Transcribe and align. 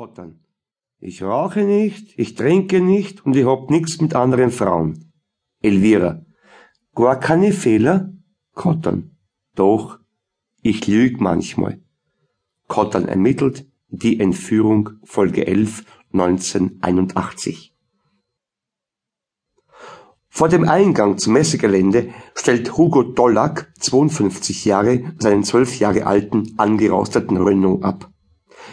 Kottern. 0.00 0.40
Ich 0.98 1.22
rauche 1.22 1.60
nicht, 1.60 2.18
ich 2.18 2.34
trinke 2.34 2.80
nicht 2.80 3.26
und 3.26 3.36
ich 3.36 3.44
hab 3.44 3.68
nix 3.68 4.00
mit 4.00 4.14
anderen 4.14 4.50
Frauen. 4.50 5.12
Elvira. 5.60 6.24
Gar 6.94 7.20
keine 7.20 7.52
Fehler? 7.52 8.10
Kottern. 8.54 9.18
Doch, 9.54 9.98
ich 10.62 10.86
lüg 10.86 11.20
manchmal. 11.20 11.82
Kottern 12.66 13.08
ermittelt, 13.08 13.66
die 13.88 14.20
Entführung 14.20 14.88
Folge 15.04 15.46
11 15.46 15.84
1981. 16.14 17.74
Vor 20.30 20.48
dem 20.48 20.66
Eingang 20.66 21.18
zum 21.18 21.34
Messegelände 21.34 22.08
stellt 22.34 22.74
Hugo 22.78 23.02
Dollack, 23.02 23.70
52 23.80 24.64
Jahre, 24.64 25.12
seinen 25.18 25.44
zwölf 25.44 25.78
Jahre 25.78 26.06
alten, 26.06 26.54
angerosteten 26.56 27.36
Renault 27.36 27.84
ab. 27.84 28.10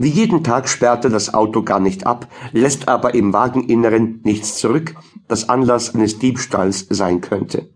Wie 0.00 0.08
jeden 0.08 0.44
Tag 0.44 0.68
sperrt 0.68 1.04
er 1.04 1.10
das 1.10 1.34
Auto 1.34 1.62
gar 1.62 1.80
nicht 1.80 2.06
ab, 2.06 2.28
lässt 2.52 2.86
aber 2.86 3.14
im 3.14 3.32
Wageninneren 3.32 4.20
nichts 4.22 4.56
zurück, 4.56 4.94
das 5.26 5.48
Anlass 5.48 5.92
eines 5.92 6.20
Diebstahls 6.20 6.86
sein 6.88 7.20
könnte. 7.20 7.68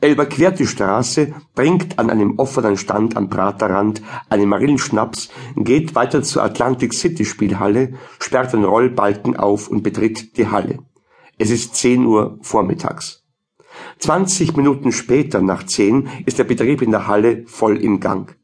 Er 0.00 0.10
überquert 0.10 0.58
die 0.58 0.66
Straße, 0.66 1.34
bringt 1.54 2.00
an 2.00 2.10
einem 2.10 2.38
offenen 2.38 2.76
Stand 2.76 3.16
am 3.16 3.30
Praterrand 3.30 4.02
einen 4.28 4.48
Marillenschnaps, 4.48 5.30
geht 5.54 5.94
weiter 5.94 6.24
zur 6.24 6.42
Atlantic 6.42 6.92
City 6.92 7.24
Spielhalle, 7.24 7.94
sperrt 8.18 8.52
den 8.52 8.64
Rollbalken 8.64 9.36
auf 9.36 9.68
und 9.68 9.82
betritt 9.82 10.36
die 10.36 10.48
Halle. 10.48 10.80
Es 11.38 11.50
ist 11.50 11.76
10 11.76 12.04
Uhr 12.06 12.38
vormittags. 12.42 13.24
20 14.00 14.56
Minuten 14.56 14.90
später 14.90 15.40
nach 15.40 15.64
10 15.64 16.08
ist 16.26 16.38
der 16.38 16.44
Betrieb 16.44 16.82
in 16.82 16.90
der 16.90 17.06
Halle 17.06 17.44
voll 17.46 17.76
im 17.76 18.00
Gang. 18.00 18.36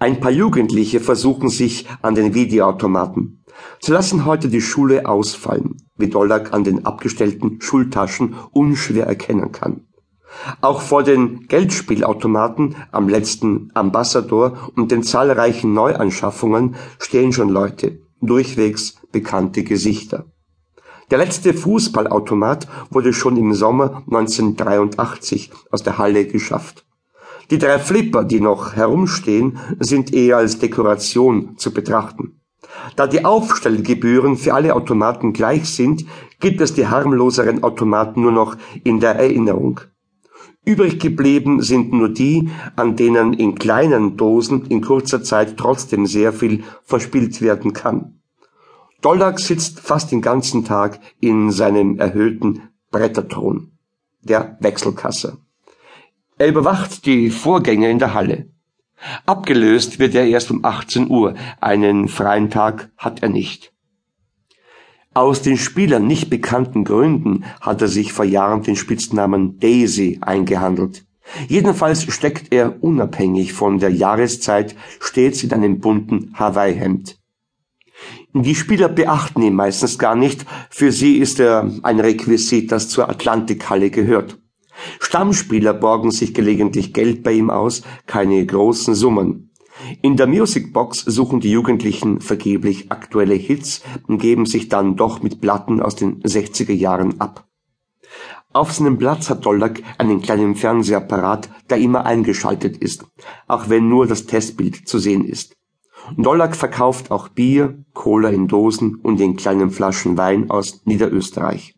Ein 0.00 0.20
paar 0.20 0.30
Jugendliche 0.30 1.00
versuchen 1.00 1.48
sich 1.48 1.86
an 2.02 2.14
den 2.14 2.32
Videoautomaten. 2.32 3.44
Sie 3.80 3.90
lassen 3.90 4.24
heute 4.24 4.48
die 4.48 4.60
Schule 4.60 5.06
ausfallen, 5.06 5.76
wie 5.96 6.08
Dollack 6.08 6.52
an 6.52 6.62
den 6.62 6.86
abgestellten 6.86 7.60
Schultaschen 7.60 8.36
unschwer 8.52 9.06
erkennen 9.06 9.50
kann. 9.50 9.88
Auch 10.60 10.82
vor 10.82 11.02
den 11.02 11.48
Geldspielautomaten 11.48 12.76
am 12.92 13.08
letzten 13.08 13.70
Ambassador 13.74 14.70
und 14.76 14.92
den 14.92 15.02
zahlreichen 15.02 15.72
Neuanschaffungen 15.72 16.76
stehen 17.00 17.32
schon 17.32 17.48
Leute, 17.48 18.00
durchwegs 18.20 19.00
bekannte 19.10 19.64
Gesichter. 19.64 20.26
Der 21.10 21.18
letzte 21.18 21.54
Fußballautomat 21.54 22.68
wurde 22.90 23.12
schon 23.12 23.36
im 23.36 23.54
Sommer 23.54 24.02
1983 24.06 25.50
aus 25.70 25.82
der 25.82 25.98
Halle 25.98 26.26
geschafft. 26.26 26.84
Die 27.50 27.58
drei 27.58 27.78
Flipper, 27.78 28.24
die 28.24 28.40
noch 28.40 28.74
herumstehen, 28.74 29.58
sind 29.80 30.12
eher 30.12 30.36
als 30.36 30.58
Dekoration 30.58 31.56
zu 31.56 31.72
betrachten. 31.72 32.40
Da 32.96 33.06
die 33.06 33.24
Aufstellgebühren 33.24 34.36
für 34.36 34.54
alle 34.54 34.74
Automaten 34.74 35.32
gleich 35.32 35.68
sind, 35.68 36.04
gibt 36.40 36.60
es 36.60 36.74
die 36.74 36.86
harmloseren 36.86 37.62
Automaten 37.62 38.22
nur 38.22 38.32
noch 38.32 38.56
in 38.84 39.00
der 39.00 39.16
Erinnerung. 39.16 39.80
Übrig 40.64 41.00
geblieben 41.00 41.62
sind 41.62 41.92
nur 41.92 42.10
die, 42.10 42.50
an 42.76 42.94
denen 42.94 43.32
in 43.32 43.54
kleinen 43.54 44.18
Dosen 44.18 44.66
in 44.66 44.82
kurzer 44.82 45.22
Zeit 45.22 45.56
trotzdem 45.56 46.04
sehr 46.06 46.32
viel 46.32 46.62
verspielt 46.84 47.40
werden 47.40 47.72
kann. 47.72 48.20
Dollack 49.00 49.40
sitzt 49.40 49.80
fast 49.80 50.12
den 50.12 50.20
ganzen 50.20 50.64
Tag 50.64 51.00
in 51.20 51.50
seinem 51.50 51.98
erhöhten 51.98 52.68
Bretterthron, 52.90 53.72
der 54.20 54.58
Wechselkasse. 54.60 55.38
Er 56.38 56.48
überwacht 56.48 57.04
die 57.04 57.30
Vorgänge 57.30 57.90
in 57.90 57.98
der 57.98 58.14
Halle. 58.14 58.46
Abgelöst 59.26 59.98
wird 59.98 60.14
er 60.14 60.26
erst 60.26 60.50
um 60.50 60.64
18 60.64 61.10
Uhr. 61.10 61.34
Einen 61.60 62.08
freien 62.08 62.48
Tag 62.48 62.90
hat 62.96 63.22
er 63.22 63.28
nicht. 63.28 63.72
Aus 65.14 65.42
den 65.42 65.56
Spielern 65.56 66.06
nicht 66.06 66.30
bekannten 66.30 66.84
Gründen 66.84 67.44
hat 67.60 67.82
er 67.82 67.88
sich 67.88 68.12
vor 68.12 68.24
Jahren 68.24 68.62
den 68.62 68.76
Spitznamen 68.76 69.58
Daisy 69.58 70.18
eingehandelt. 70.20 71.04
Jedenfalls 71.48 72.04
steckt 72.04 72.52
er 72.52 72.82
unabhängig 72.82 73.52
von 73.52 73.80
der 73.80 73.90
Jahreszeit 73.90 74.76
stets 75.00 75.42
in 75.42 75.52
einem 75.52 75.80
bunten 75.80 76.32
Hawaii-Hemd. 76.34 77.18
Die 78.32 78.54
Spieler 78.54 78.88
beachten 78.88 79.42
ihn 79.42 79.54
meistens 79.54 79.98
gar 79.98 80.14
nicht, 80.14 80.46
für 80.70 80.92
sie 80.92 81.16
ist 81.16 81.40
er 81.40 81.68
ein 81.82 81.98
Requisit, 81.98 82.70
das 82.70 82.88
zur 82.88 83.08
Atlantikhalle 83.08 83.90
gehört. 83.90 84.38
Stammspieler 85.08 85.72
borgen 85.72 86.10
sich 86.10 86.34
gelegentlich 86.34 86.92
Geld 86.92 87.22
bei 87.22 87.32
ihm 87.32 87.48
aus, 87.48 87.80
keine 88.04 88.44
großen 88.44 88.94
Summen. 88.94 89.54
In 90.02 90.18
der 90.18 90.26
Musicbox 90.26 91.00
suchen 91.00 91.40
die 91.40 91.50
Jugendlichen 91.50 92.20
vergeblich 92.20 92.92
aktuelle 92.92 93.32
Hits 93.32 93.80
und 94.06 94.18
geben 94.18 94.44
sich 94.44 94.68
dann 94.68 94.96
doch 94.96 95.22
mit 95.22 95.40
Platten 95.40 95.80
aus 95.80 95.96
den 95.96 96.22
60er 96.24 96.74
Jahren 96.74 97.22
ab. 97.22 97.48
Auf 98.52 98.74
seinem 98.74 98.98
Platz 98.98 99.30
hat 99.30 99.46
Dollack 99.46 99.80
einen 99.96 100.20
kleinen 100.20 100.56
Fernsehapparat, 100.56 101.48
der 101.70 101.78
immer 101.78 102.04
eingeschaltet 102.04 102.76
ist, 102.76 103.06
auch 103.46 103.70
wenn 103.70 103.88
nur 103.88 104.06
das 104.06 104.26
Testbild 104.26 104.86
zu 104.86 104.98
sehen 104.98 105.24
ist. 105.24 105.56
Dollack 106.18 106.54
verkauft 106.54 107.10
auch 107.10 107.28
Bier, 107.28 107.82
Cola 107.94 108.28
in 108.28 108.46
Dosen 108.46 108.96
und 108.96 109.18
in 109.22 109.36
kleinen 109.36 109.70
Flaschen 109.70 110.18
Wein 110.18 110.50
aus 110.50 110.82
Niederösterreich. 110.84 111.77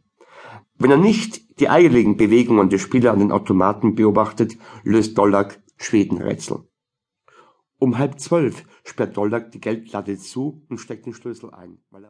Wenn 0.81 0.91
er 0.91 0.97
nicht 0.97 1.61
die 1.61 1.69
eiligen 1.69 2.17
Bewegungen 2.17 2.71
der 2.71 2.79
Spieler 2.79 3.13
an 3.13 3.19
den 3.19 3.33
Automaten 3.33 3.95
beobachtet, 3.95 4.57
löst 4.83 5.19
Dollack 5.19 5.63
Schwedenrätsel. 5.77 6.67
Um 7.79 7.99
halb 7.99 8.19
zwölf 8.19 8.65
sperrt 8.83 9.15
Dollack 9.15 9.53
die 9.53 9.61
Geldlatte 9.61 10.17
zu 10.17 10.65
und 10.71 10.79
steckt 10.79 11.05
den 11.05 11.13
Schlüssel 11.13 11.51
ein, 11.51 11.83